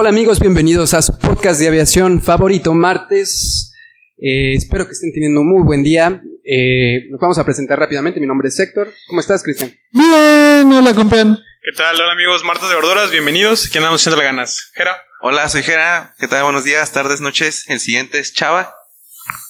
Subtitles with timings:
[0.00, 3.72] Hola amigos, bienvenidos a su podcast de aviación favorito martes.
[4.16, 6.22] Eh, espero que estén teniendo un muy buen día.
[6.44, 8.20] Eh, nos vamos a presentar rápidamente.
[8.20, 8.92] Mi nombre es Héctor.
[9.08, 9.74] ¿Cómo estás, Cristian?
[9.90, 11.36] Bien, hola, compián.
[11.36, 11.96] ¿Qué tal?
[11.96, 13.68] Hola amigos, martes de verduras, bienvenidos.
[13.68, 14.70] ¿Qué andamos echando ganas?
[14.76, 14.96] Jera.
[15.20, 16.14] Hola, soy Jera.
[16.20, 16.44] ¿Qué tal?
[16.44, 17.64] Buenos días, tardes, noches.
[17.68, 18.72] El siguiente es Chava.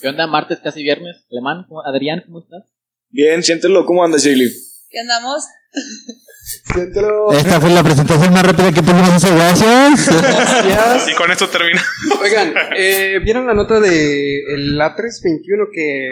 [0.00, 0.26] ¿Qué onda?
[0.26, 1.26] Martes, casi viernes.
[1.30, 2.62] Alemán, ¿cómo- Adrián, ¿cómo estás?
[3.10, 3.84] Bien, siéntelo.
[3.84, 4.50] ¿Cómo andas, Jaylee?
[4.88, 5.44] ¿Qué andamos?
[6.52, 9.34] Esta fue la presentación más rápida que pudimos hacer.
[9.34, 10.08] Gracias.
[10.22, 11.08] Gracias.
[11.10, 11.82] Y con esto termina.
[12.22, 16.08] Oigan, eh, ¿vieron la nota de el A321 que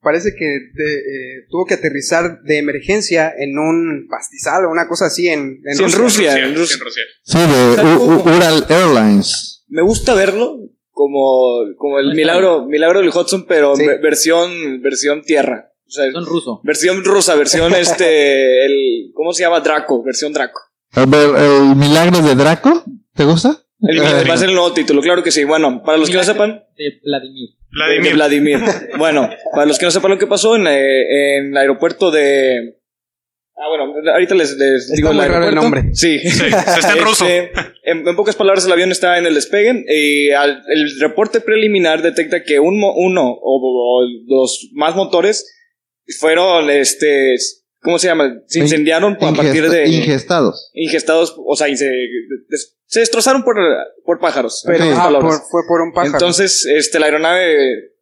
[0.00, 5.06] parece que de- eh, tuvo que aterrizar de emergencia en un pastizal o una cosa
[5.06, 6.38] así en, en Sí, en Rusia.
[6.38, 6.76] en en Rusia.
[6.82, 7.02] Rusia.
[7.24, 9.64] Sí, de U- Ural Airlines.
[9.68, 10.56] Me gusta verlo
[10.90, 13.86] como, como el milagro, milagro del Hudson, pero Sí.
[14.02, 15.70] versión, versión tierra.
[15.88, 16.60] O sea, Son ruso.
[16.64, 19.60] versión rusa, versión este, el, ¿cómo se llama?
[19.60, 20.60] Draco, versión Draco.
[20.92, 22.84] A ver, ¿el milagro de Draco?
[23.14, 23.62] ¿Te gusta?
[23.80, 25.44] El, Eh, va a ser el nuevo título, claro que sí.
[25.44, 27.50] Bueno, para los que no sepan, De Vladimir.
[27.50, 28.14] de Vladimir.
[28.14, 28.58] Vladimir.
[28.98, 32.74] Bueno, para los que no sepan lo que pasó en, eh, en el aeropuerto de.
[33.60, 35.90] Ah, bueno, ahorita les, les digo muy raro el nombre.
[35.94, 36.18] Sí.
[36.20, 37.24] Sí, está en ruso.
[37.26, 37.50] Este,
[37.84, 42.02] en, en pocas palabras, el avión estaba en el despegue y al- el reporte preliminar
[42.02, 45.54] detecta que un, uno o, o los más motores
[46.18, 47.34] fueron, este,
[47.80, 48.40] ¿cómo se llama?
[48.46, 50.70] Se incendiaron a partir de Ingestados.
[50.74, 51.90] ingestados, o sea, y se,
[52.86, 53.56] se destrozaron por,
[54.04, 54.62] por pájaros.
[54.66, 56.14] Pero ah, por- fue por un pájaro.
[56.14, 57.56] Entonces, este, la aeronave,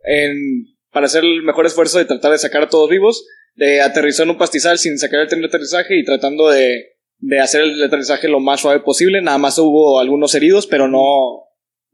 [0.04, 4.22] en, para hacer el mejor esfuerzo de tratar de sacar a todos vivos, de aterrizó
[4.22, 7.82] en un pastizal sin sacar el tren de aterrizaje y tratando de, de hacer el
[7.82, 9.22] aterrizaje lo más suave posible.
[9.22, 11.45] Nada más hubo algunos heridos, pero no.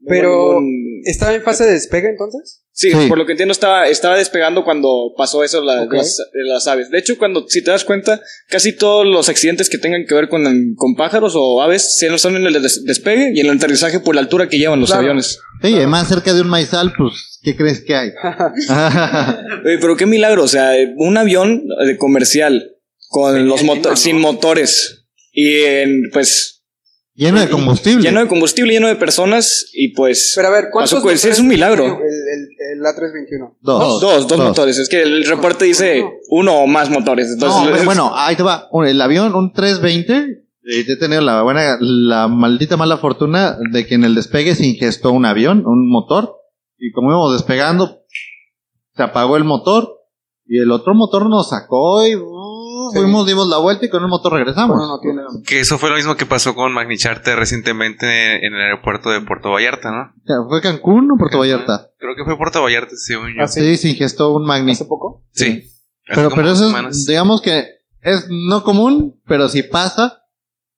[0.07, 2.61] Pero, ningún- ¿estaba en fase de despegue entonces?
[2.75, 3.07] Sí, Sí.
[3.07, 6.89] por lo que entiendo estaba, estaba despegando cuando pasó eso la- las, las aves.
[6.89, 8.19] De hecho, cuando, si te das cuenta,
[8.49, 10.43] casi todos los accidentes que tengan que ver con,
[10.75, 14.15] con pájaros o aves se son en el des- despegue y en el aterrizaje por
[14.15, 15.01] la altura que llevan los Claro.
[15.03, 15.39] aviones.
[15.61, 18.09] Sí, más cerca de un maizal, pues, ¿qué crees que hay?
[19.65, 21.63] Oye, pero qué milagro, o sea, un avión
[21.99, 22.71] comercial
[23.09, 26.52] con los motores, sin motores y en, pues
[27.15, 28.01] Lleno de combustible.
[28.03, 31.39] lleno de combustible, lleno de personas y pues Pero a ver, ¿cuántos pasó, pues, es
[31.39, 31.85] un milagro.
[31.85, 33.57] El, el, el A321.
[33.61, 34.01] Dos.
[34.01, 34.79] Dos, dos, motores.
[34.79, 37.29] Es que el reporte dice uno o más motores.
[37.31, 38.67] Entonces, No, es- bueno, ahí te va.
[38.87, 43.93] El avión, un 320, eh, he tenido la buena, la maldita mala fortuna de que
[43.93, 46.37] en el despegue se ingestó un avión, un motor,
[46.79, 48.01] y como íbamos despegando,
[48.95, 49.99] se apagó el motor,
[50.47, 52.62] y el otro motor nos sacó y uh.
[52.99, 54.77] Fuimos, dimos la vuelta y con el motor regresamos.
[54.77, 55.21] Bueno, no tiene.
[55.45, 59.21] Que eso fue lo mismo que pasó con Magni Charter recientemente en el aeropuerto de
[59.21, 60.13] Puerto Vallarta, ¿no?
[60.49, 61.89] ¿Fue Cancún o Puerto Vallarta?
[61.97, 63.43] Creo que fue Puerto Vallarta, según yo.
[63.43, 64.71] Ah, Sí, se ingestó un magni.
[64.73, 65.23] ¿Hace poco?
[65.31, 65.63] Sí.
[66.07, 67.65] Hace Pero, pero eso es, digamos que
[68.01, 70.23] es no común, pero si pasa,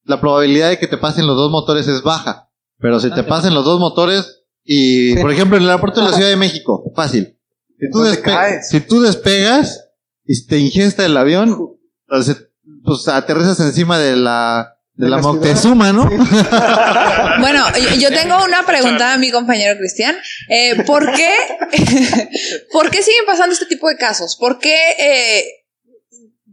[0.03, 2.49] la probabilidad de que te pasen los dos motores es baja.
[2.77, 5.21] Pero si te pasen los dos motores y, Sí.
[5.21, 7.39] por ejemplo, en el aeropuerto de la Ciudad de México, fácil.
[7.79, 9.89] Si tú, ¿Dónde despe- si tú despegas
[10.25, 11.57] y te ingesta el avión,
[12.07, 12.47] entonces,
[12.83, 15.17] pues aterrizas encima de la, de De la.
[15.19, 16.09] Moctezuma, ¿no?
[17.39, 17.65] Bueno,
[17.99, 20.15] yo- tengo una pregunta a mi compañero Cristian.
[20.49, 21.29] Eh, ¿Por qué,
[22.71, 24.37] por qué siguen pasando este tipo de casos?
[24.39, 25.43] ¿Por qué eh,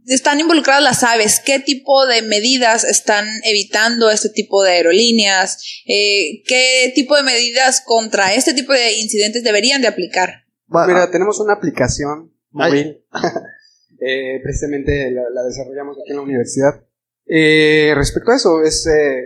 [0.06, 1.40] están involucradas las aves?
[1.44, 5.62] ¿Qué tipo de medidas están evitando este tipo de aerolíneas?
[5.86, 10.44] Eh, ¿Qué tipo de medidas contra este tipo de incidentes deberían de aplicar?
[10.68, 12.70] Mira, tenemos una aplicación Ay.
[12.70, 13.04] móvil.
[14.04, 16.82] Eh, precisamente la, la desarrollamos aquí en la universidad.
[17.26, 19.22] Eh, respecto a eso, es eh,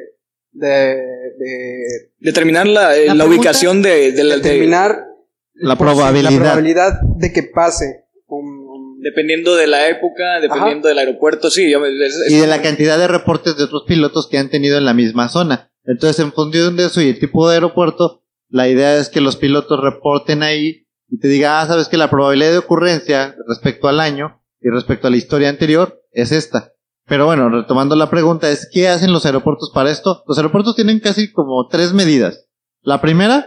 [0.52, 5.06] de, de determinar la, eh, La ubicación de, de la- de- determinar
[5.54, 6.30] La probabilidad.
[6.30, 11.70] la probabilidad de que pase un, un- dependiendo de la época, dependiendo del aeropuerto, sí.
[11.70, 14.76] yo- es- es- y de la cantidad de reportes de otros pilotos que han tenido
[14.76, 15.70] en la misma zona.
[15.84, 19.36] Entonces, en función de eso y el tipo de aeropuerto, la idea es que los
[19.36, 24.00] pilotos reporten ahí y te diga, ah, sabes que la probabilidad de ocurrencia respecto al
[24.00, 26.72] año y respecto a la historia anterior es esta.
[27.06, 30.24] Pero bueno, retomando la pregunta es, ¿qué hacen los aeropuertos para esto?
[30.26, 32.46] Los aeropuertos tienen casi como tres medidas.
[32.82, 33.46] La primera,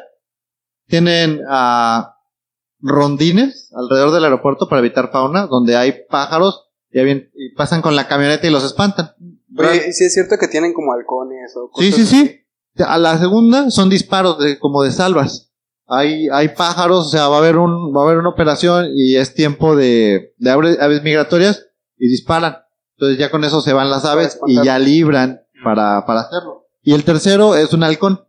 [0.88, 2.16] tienen ah,
[2.80, 7.96] rondines alrededor del aeropuerto para evitar fauna, donde hay pájaros y, avien- y pasan con
[7.96, 9.12] la camioneta y los espantan.
[9.58, 12.28] Oye, ¿y sí es cierto que tienen como halcones o Sí, sí, así?
[12.28, 12.36] sí.
[12.86, 15.49] A la segunda son disparos de, como de salvas.
[15.90, 19.16] Hay, hay pájaros, o sea, va a haber un, va a haber una operación y
[19.16, 22.58] es tiempo de, de aves, migratorias y disparan.
[22.96, 26.68] Entonces ya con eso se van las aves y ya libran para, para hacerlo.
[26.84, 28.26] Y el tercero es un halcón.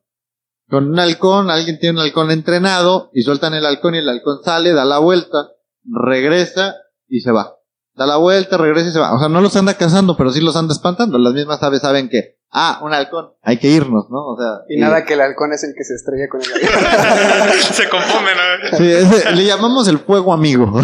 [0.69, 4.39] Con un halcón, alguien tiene un halcón entrenado y sueltan el halcón y el halcón
[4.45, 5.51] sale, da la vuelta,
[5.85, 6.77] regresa
[7.09, 7.57] y se va.
[7.95, 9.15] Da la vuelta, regresa y se va.
[9.15, 11.19] O sea, no los anda cazando, pero sí los anda espantando.
[11.19, 14.27] Las mismas aves saben que, ah, un halcón, hay que irnos, ¿no?
[14.27, 17.53] O sea, Y nada que el halcón es el que se estrella con el avión.
[17.73, 18.37] Se confunden,
[18.73, 18.79] ¿no?
[18.79, 20.71] Sí, ese- le llamamos el fuego amigo.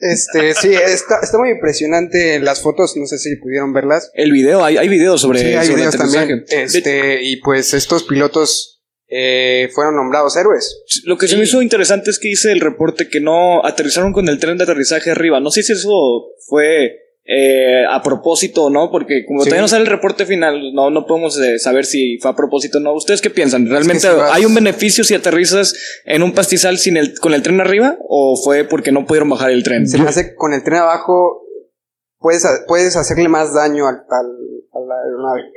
[0.00, 4.12] Este, sí, está, está muy impresionante las fotos, no sé si pudieron verlas.
[4.14, 6.44] El video, hay, hay videos sobre, Sí, hay sobre videos también.
[6.48, 10.84] Este, y pues estos pilotos eh, fueron nombrados héroes.
[11.04, 14.28] Lo que se me hizo interesante es que dice el reporte que no aterrizaron con
[14.28, 15.40] el tren de aterrizaje arriba.
[15.40, 15.90] No sé si eso
[16.46, 16.92] fue
[17.30, 19.50] eh, a propósito o no, porque como Sí.
[19.50, 22.78] todavía no sale el reporte final, no, no podemos eh, saber si fue a propósito
[22.78, 22.94] o no.
[22.94, 23.66] ¿Ustedes qué piensan?
[23.68, 25.74] ¿Realmente si vas- hay un beneficio si aterrizas
[26.06, 29.50] en un pastizal sin el, con el tren arriba o fue porque no pudieron bajar
[29.50, 29.86] el tren?
[29.86, 31.42] Se me hace con el tren abajo
[32.18, 34.26] puedes, puedes hacerle más daño al, al,
[34.72, 35.52] a la aeronave.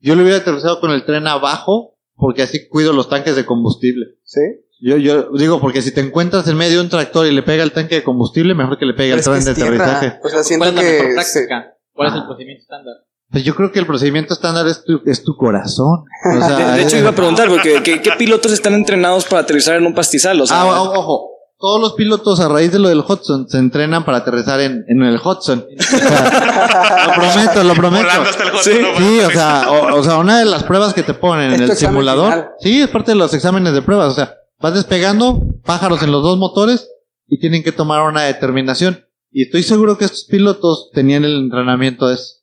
[0.00, 4.06] Yo lo hubiera aterrizado con el tren abajo, porque así cuido los tanques de combustible.
[4.24, 4.40] ¿Sí?
[4.82, 7.62] Yo, yo digo, porque si te encuentras en medio de un tractor y le pega
[7.62, 10.18] el tanque de combustible, mejor que le pegue el tren de aterrizaje.
[10.24, 11.74] O sea, siento ¿Cuál es la mejor que se- práctica?
[11.92, 12.94] ¿Cuál es el procedimiento estándar?
[13.30, 16.04] Pues yo creo que el procedimiento estándar es tu, es tu corazón.
[16.34, 19.24] O sea, De, de hecho, es- iba a preguntar, porque ¿qué, qué pilotos están entrenados
[19.26, 20.40] para aterrizar en un pastizal?
[20.40, 21.26] O sea, Ah, ojo,
[21.58, 25.02] todos los pilotos a raíz de lo del Hudson se entrenan para aterrizar en, en
[25.02, 25.66] el Hudson.
[25.78, 28.04] O sea, lo prometo, lo prometo.
[28.04, 28.98] Volando hasta el Hudson, Sí, ¿no?
[28.98, 31.76] Sí, o sea, o, o sea, una de las pruebas que te ponen en el
[31.76, 32.48] simulador, final.
[32.60, 36.22] sí, es parte de los exámenes de pruebas, o sea, vas despegando, pájaros en los
[36.22, 36.88] dos motores
[37.26, 39.04] y tienen que tomar una determinación.
[39.30, 42.40] Y estoy seguro que estos pilotos tenían el entrenamiento ese.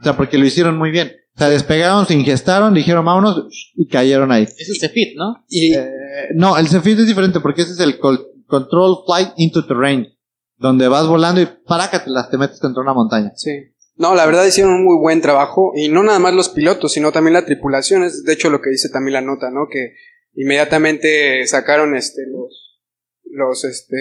[0.00, 1.12] O sea, porque lo hicieron muy bien.
[1.34, 4.44] O sea, despegaron, se ingestaron, dijeron vámonos y cayeron ahí.
[4.44, 5.44] Eso es CFIT, ¿no?
[5.48, 5.86] y Eh,
[6.34, 10.06] no, el CFIT es diferente porque ese es el col- Control Flight into Terrain,
[10.56, 13.32] donde vas volando y parácatelas, te metes contra una montaña.
[13.36, 13.50] Sí.
[13.96, 17.12] No, la verdad hicieron un muy buen trabajo y no nada más los pilotos, sino
[17.12, 18.02] también la tripulación.
[18.02, 19.66] Es de hecho lo que dice también la nota, ¿no?
[19.70, 19.94] Que
[20.34, 22.80] inmediatamente sacaron este los
[23.24, 23.96] los este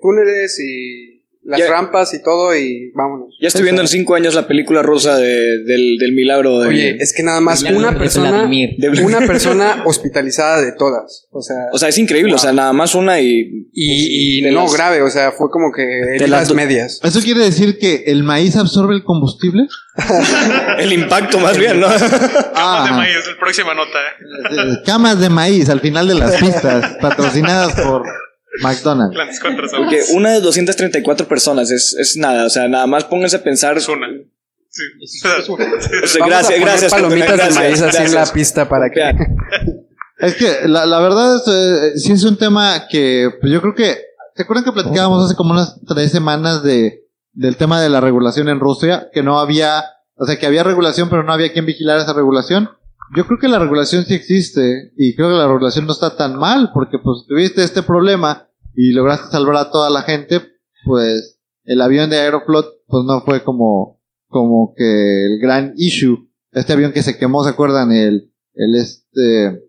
[0.00, 3.36] túneles y las Ya- rampas y todo y vámonos.
[3.40, 6.68] ya estoy viendo en cinco años la película rusa de- del, del milagro de...
[6.68, 8.48] Oye, es que nada más Milagro una persona
[9.04, 12.94] una persona hospitalizada de todas, o sea, O sea, es increíble, o sea, nada más
[12.94, 13.68] una y...
[13.72, 17.00] y, y de no las- grave, o sea, fue como que de las medias.
[17.02, 19.64] ¿Eso quiere decir que el maíz absorbe el combustible?
[20.78, 21.86] El impacto más bien, ¿no?
[21.88, 22.94] Camas de Ah.
[22.96, 23.98] maíz, es la próxima nota.
[23.98, 24.72] ¿eh?
[24.72, 28.02] Eh, Camas de maíz al final de las pistas, patrocinadas por
[28.62, 29.40] McDonald's.
[29.40, 33.42] Contra Porque una de 234 personas es, es nada, o sea, nada más pónganse a
[33.42, 33.76] pensar...
[33.76, 34.06] Es una.
[34.68, 34.82] Sí.
[35.02, 36.90] O sea, Vamos a gracias, gracias.
[36.90, 39.02] palomitas gracias, de maíz así en la pista para que
[40.18, 43.74] Es que la, la verdad es, eh, sí es un tema que pues yo creo
[43.74, 43.98] que...
[44.34, 48.48] ¿Se acuerdan que platicábamos hace como unas tres semanas de del tema de la regulación
[48.48, 49.10] en Rusia?
[49.12, 49.84] Que no había...
[50.16, 52.70] O sea, que había regulación pero no había quien vigilar esa regulación.
[53.16, 56.36] Yo creo que la regulación sí existe y creo que la regulación no está tan
[56.36, 60.40] mal porque pues tuviste este problema y lograste salvar a toda la gente,
[60.84, 66.28] pues el avión de Aeroflot pues no fue como como que el gran issue.
[66.52, 67.92] Este avión que se quemó, ¿se acuerdan?
[67.92, 69.62] El el este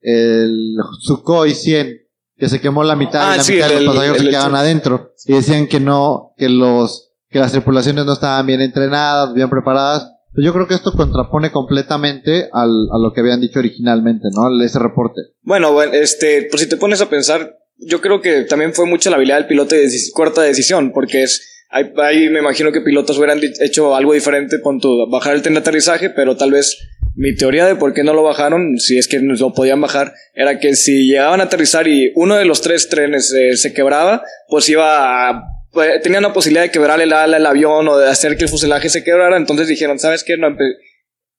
[0.00, 1.96] el Sukhoi 100
[2.36, 4.26] que se quemó la mitad Ah, y la sí, mitad de los pasajeros el- se
[4.28, 8.60] el- quedaban adentro y decían que no que los que las tripulaciones no estaban bien
[8.60, 10.10] entrenadas, bien preparadas.
[10.34, 14.62] Pero yo creo que esto contrapone completamente al, a lo que habían dicho originalmente, ¿no?
[14.64, 15.20] Ese reporte.
[15.42, 19.10] Bueno, bueno, este, pues si te pones a pensar, yo creo que también fue mucha
[19.10, 23.18] la habilidad del piloto de corta decisión, porque es, hay, hay- me imagino que pilotos
[23.18, 26.78] hubieran hecho algo diferente, pon tu, bajar el tren de aterrizaje, pero tal vez
[27.16, 30.60] mi teoría de por qué no lo bajaron, si es que lo podían bajar, era
[30.60, 34.68] que si llegaban a aterrizar y uno de los tres trenes eh, se quebraba, pues
[34.68, 38.36] iba a, pues, tenía una posibilidad de quebrar el ala, el avión o de hacer
[38.36, 40.36] que el fuselaje se quebrara, entonces dijeron, ¿sabes qué?
[40.36, 40.50] No,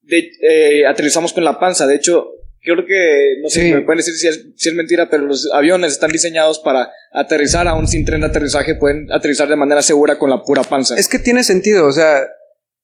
[0.01, 1.85] de- eh, aterrizamos con la panza.
[1.87, 2.27] De hecho,
[2.63, 3.73] creo que, no sé Sí.
[3.73, 7.67] me pueden decir si es, si es mentira, pero los aviones están diseñados para aterrizar
[7.67, 10.95] aún sin tren de aterrizaje, pueden aterrizar de manera segura con la pura panza.
[10.97, 12.21] Es que tiene sentido, o sea,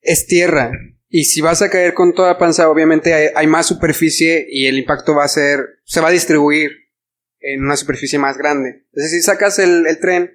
[0.01, 0.71] es tierra.
[1.09, 4.77] Y si vas a caer con toda panza, obviamente hay, hay más superficie y el
[4.77, 6.71] impacto va a ser, se va a distribuir
[7.39, 8.83] en una superficie más grande.
[8.91, 10.31] Entonces, si sacas el, el tren,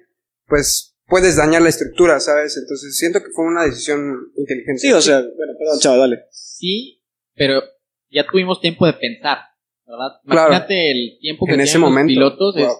[0.47, 2.57] pues puedes dañar la estructura, ¿sabes?
[2.57, 4.79] Entonces, siento que fue una decisión inteligente.
[4.79, 6.23] Sí, o sea, bueno, perdón, chaval, dale.
[6.31, 7.03] Sí,
[7.35, 7.61] pero
[8.09, 9.39] ya tuvimos tiempo de pensar.
[9.85, 10.11] ¿verdad?
[10.25, 10.47] Claro.
[10.49, 12.07] Imagínate el tiempo que En ese los momento.
[12.09, 12.55] pilotos.
[12.57, 12.75] es- Wow.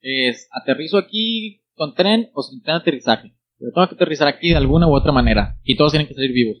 [0.00, 3.34] Es, aterrizo aquí con tren o sin tren de aterrizaje.
[3.58, 5.58] Pero tengo que aterrizar aquí de alguna u otra manera.
[5.64, 6.58] Y todos tienen que salir vivos.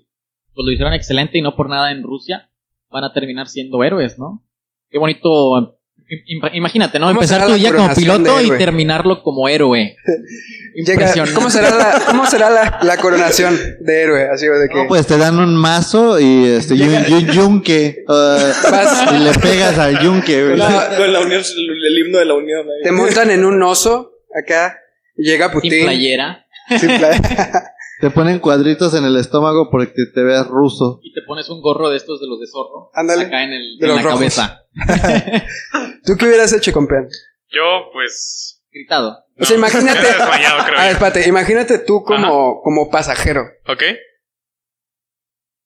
[0.54, 2.50] Pues lo hicieron excelente y no por nada en Rusia
[2.90, 4.44] van a terminar siendo héroes, ¿no?
[4.90, 5.77] Qué bonito.
[6.08, 7.06] Im- im- Imagínate, ¿no?
[7.06, 9.96] ¿Cómo Empezar la día como piloto y terminarlo como héroe.
[10.74, 11.34] Impresionante.
[11.34, 14.28] ¿Cómo será, la, cómo será la, la coronación de héroe?
[14.32, 17.26] Así de que No, pues te dan un mazo y este y un, y un
[17.26, 20.40] yunque uh, y le pegas al yunque.
[20.50, 22.60] Con la, con la unión, el himno de la unión.
[22.60, 22.82] ahí.
[22.84, 24.78] te montan en un oso acá
[25.16, 25.84] y llega Sin Putin.
[25.84, 26.46] playera.
[26.78, 27.20] Sin playa.
[28.00, 31.00] Te ponen cuadritos en el estómago porque te veas ruso.
[31.02, 32.92] Y te pones un gorro de estos de los de zorro.
[32.94, 33.24] Ándale.
[33.24, 34.18] Acá en, el, De en los la rojos.
[34.20, 34.62] cabeza.
[36.08, 37.08] ¿Tú qué hubieras hecho, compeán?
[37.50, 38.62] Yo, pues.
[38.72, 39.24] Gritado.
[39.38, 40.00] O sea, imagínate.
[40.06, 43.44] desmayado, creo A ver, espérate, imagínate tú como, como pasajero.
[43.66, 43.82] ¿Ok?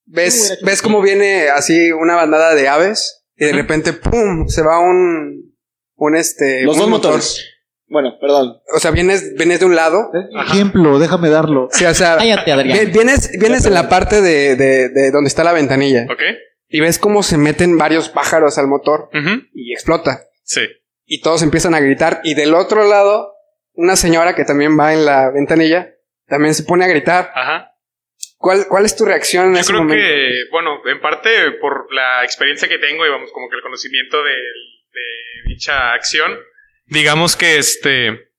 [0.04, 4.46] Ves, ves cómo viene así una bandada de aves y de repente, ¡pum!
[4.48, 5.52] se va un.
[5.96, 6.64] Un este.
[6.64, 7.10] Los un dos motor.
[7.12, 7.48] motores.
[7.86, 8.56] Bueno, perdón.
[8.74, 10.10] O sea, vienes, vienes de un lado.
[10.46, 11.68] Ejemplo, déjame darlo.
[11.70, 12.78] Sí, o sea, Cállate, Adrián.
[12.86, 16.06] vi- vienes, vienes en la parte de, de, de donde está la ventanilla.
[16.10, 16.22] ¿Ok?
[16.68, 19.42] Y ves cómo se meten varios pájaros al motor Ujú.
[19.52, 20.22] y explota.
[20.52, 20.68] Sí.
[21.06, 22.20] Y todos empiezan a gritar.
[22.24, 23.34] Y del otro lado,
[23.74, 25.88] una señora que también va en la ventanilla
[26.26, 27.30] también se pone a gritar.
[27.34, 27.68] Ajá.
[28.38, 30.02] ¿Cuál, cuál es tu reacción en Yo ese creo momento?
[30.02, 31.30] que, bueno, en parte
[31.60, 35.02] por la experiencia que tengo y vamos, como que el conocimiento de, de
[35.46, 36.38] dicha acción,
[36.86, 38.30] digamos que este,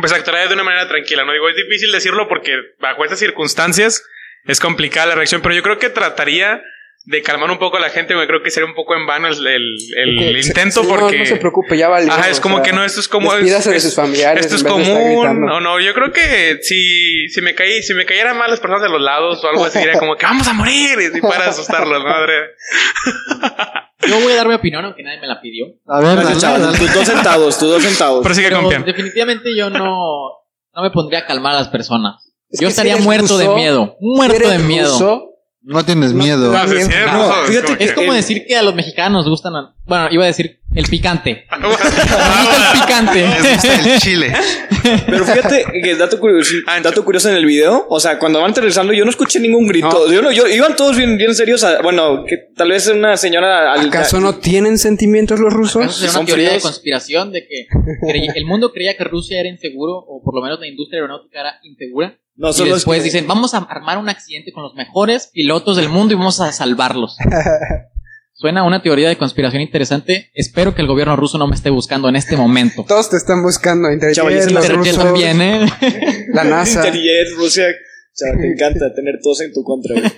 [0.00, 1.32] pues actuaría de una manera tranquila, ¿no?
[1.32, 4.04] Digo, es difícil decirlo porque bajo estas circunstancias
[4.44, 6.62] es complicada la reacción, pero yo creo que trataría
[7.08, 9.28] de calmar un poco a la gente, porque creo que sería un poco en vano
[9.28, 11.18] el, el- intento porque...
[11.20, 12.12] No, se preocupe, ya valió.
[12.12, 13.32] Ajá, es como sea, que no, esto es como...
[13.32, 15.46] despídase de sus familiares Esto es común.
[15.46, 18.82] No, no, yo creo que si, si me caí, si me cayeran mal las personas
[18.82, 22.02] de los lados o algo así, sería como que vamos a morir y para asustarlos,
[22.02, 22.34] madre.
[24.08, 25.66] Yo voy a dar mi opinión, aunque nadie me la pidió.
[25.86, 26.62] A ver, Gracias, dale, chaval.
[26.62, 26.78] dale.
[26.78, 28.22] Tus dos centavos, tus dos centavos.
[28.22, 29.88] Pero sigue Pero definitivamente yo no,
[30.74, 32.32] no me pondría a calmar a las personas.
[32.50, 33.96] Es yo si estaría muerto de miedo.
[34.00, 34.92] Muerto de miedo.
[34.92, 35.30] ruso,
[35.68, 36.52] No tienes miedo.
[36.52, 39.52] no, es No, fíjate como Es como El- decir que a los mexicanos nos gustan.
[39.84, 41.44] Bueno, iba a decir el picante.
[41.50, 43.26] Ah, gusta el picante.
[43.42, 44.32] Les gusta el chile.
[45.06, 48.92] Pero fíjate que dato curioso, dato curioso en el video, o sea, cuando van aterrizando
[48.92, 49.88] yo no escuché ningún grito.
[49.88, 50.12] No.
[50.12, 51.64] Yo no, yo, iban todos bien, bien serios.
[51.64, 53.72] a- bueno, que tal vez una señora...
[53.72, 55.92] al- ¿Acaso no tienen sentimientos los rusos?
[55.92, 57.66] son una teoría de conspiración de que
[58.06, 61.40] creí- el mundo creía que Rusia era inseguro, o por lo menos la industria aeronáutica
[61.40, 62.16] era insegura.
[62.36, 65.88] No, y después que- dicen, vamos a armar un accidente con los mejores pilotos del
[65.88, 67.16] mundo y vamos a salvarlos.
[68.38, 70.30] Suena una teoría de conspiración interesante.
[70.34, 72.84] Espero que el gobierno ruso no me esté buscando en este momento.
[72.88, 73.88] Todos te están buscando.
[74.12, 75.66] Chaval, Interjet, rusos, también, ¿eh?
[76.34, 76.86] la NASA.
[76.86, 77.64] Interjet, Rusia.
[78.12, 79.94] Sea, te encanta tener todos en tu contra.
[79.94, 80.10] güey.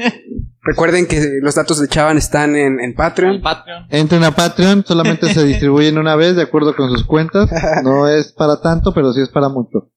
[0.63, 3.41] Recuerden que los datos de Chavan están en, en Patreon.
[3.43, 3.87] Patreon.
[3.91, 7.51] Entren a Patreon, solamente se distribuyen una vez de acuerdo con sus cuentas.
[7.83, 9.91] No es para tanto, pero sí es para mucho.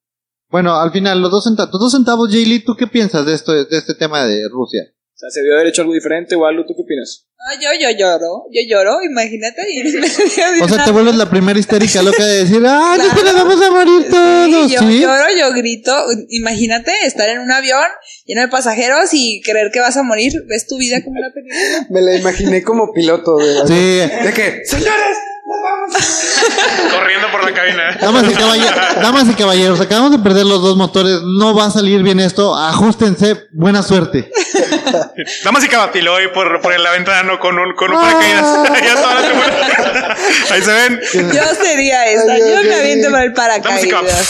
[0.52, 1.72] Bueno, al final, los dos centavos.
[1.72, 4.82] Los dos centavos, Jaylee, ¿tú qué piensas de esto, de este tema de Rusia?
[5.14, 6.64] O sea, se debió haber hecho algo diferente o algo.
[6.66, 7.26] ¿Tú qué opinas?
[7.44, 9.62] Ah, yo, yo lloro, yo lloro, imagínate.
[9.72, 9.96] Y
[10.62, 13.22] O sea, te vuelves la primera histérica loca de decir, ¡ah, no Claro.
[13.24, 14.68] nos vamos a morir todos!
[14.68, 15.00] Sí, yo ¿Sí?
[15.00, 15.92] lloro, yo grito.
[16.28, 17.82] Imagínate estar en un avión
[18.26, 20.32] lleno de pasajeros y creer que vas a morir.
[20.48, 21.86] Ves tu vida como una película.
[21.90, 24.24] Me la imaginé como piloto de, Sí.
[24.24, 25.16] de que, señores,
[26.92, 27.96] Corriendo por la cabina.
[28.00, 31.70] Damas y, caballeros, damas y caballeros, acabamos de perder los dos motores, no va a
[31.70, 34.30] salir bien esto, ajustense, buena suerte.
[35.44, 38.42] Damas y caballeros, hoy por, por la ventana no, con un, con un paracaídas.
[38.70, 40.18] Las temporadas.
[40.50, 41.00] Ahí se ven.
[41.32, 42.32] Yo sería esa.
[42.32, 44.26] Ay, Yo me aviento por el paracaídas.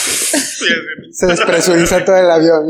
[1.12, 2.68] se despresuriza todo el avión.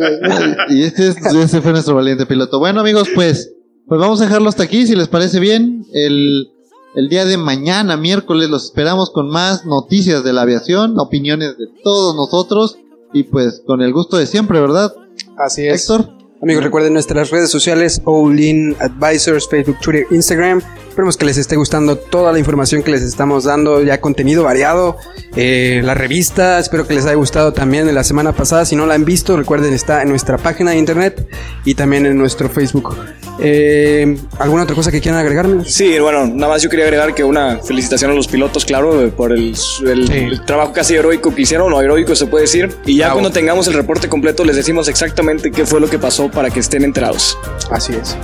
[0.71, 2.59] Y este, es- este fue nuestro valiente piloto.
[2.59, 3.51] Bueno, amigos, pues,
[3.87, 5.85] pues vamos a dejarlo hasta aquí, si les parece bien.
[5.95, 6.47] El,
[6.95, 11.67] el día de mañana, miércoles, los esperamos con más noticias de la aviación, opiniones de
[11.83, 12.79] todos nosotros.
[13.15, 14.95] Y pues, con el gusto de siempre, ¿verdad,
[15.37, 15.83] Así es.
[15.83, 16.22] Héctor?
[16.43, 20.61] Amigos, recuerden nuestras redes sociales, Olin Advisors, Facebook, Twitter, Instagram.
[20.89, 24.97] Esperemos que les esté gustando toda la información que les estamos dando, ya contenido variado.
[25.37, 28.65] Eh, la revista, espero que les haya gustado también de la semana pasada.
[28.67, 31.27] Si no la han visto, recuerden, está en nuestra página de internet
[31.65, 32.97] y también en nuestro Facebook.
[33.39, 35.65] Eh, ¿Alguna otra cosa que quieran agregarme?
[35.65, 39.33] Sí, bueno, nada más yo quería agregar que una felicitación a los pilotos, claro, por
[39.33, 39.55] el,
[39.87, 40.13] el- Sí.
[40.15, 42.69] el trabajo casi heroico que hicieron, o heroico se puede decir.
[42.85, 43.21] Y ya Bravo.
[43.21, 46.61] cuando tengamos el reporte completo les decimos exactamente qué fue lo que pasó para que
[46.61, 47.39] estén enterados.
[47.71, 48.17] Así es.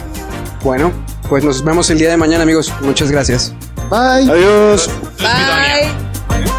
[0.62, 0.92] Bueno,
[1.28, 2.72] pues nos vemos el día de mañana, amigos.
[2.80, 3.52] Muchas gracias.
[3.90, 4.30] Bye.
[4.30, 4.90] Adiós.
[5.18, 5.88] Bye.
[6.28, 6.54] Adiós.